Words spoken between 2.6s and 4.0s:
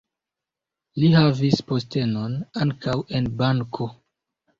ankaŭ en banko.